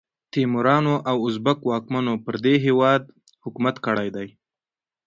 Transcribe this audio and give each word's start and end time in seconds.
تیموریانو 0.31 0.95
او 1.09 1.17
ازبک 1.27 1.59
واکمنو 1.69 2.13
پر 2.25 2.35
دې 2.45 2.53
هیواد 2.65 3.01
حکومت 3.45 3.75
کړی 3.85 4.07
دی. 4.15 4.27